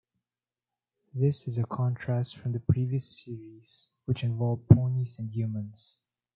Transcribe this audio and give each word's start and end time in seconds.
This 1.13 1.47
is 1.47 1.59
a 1.59 1.63
contrast 1.63 2.35
from 2.39 2.53
the 2.53 2.59
previous 2.59 3.21
series 3.23 3.91
which 4.05 4.23
involved 4.23 4.67
ponies 4.67 5.15
and 5.19 5.29
humans. 5.29 6.01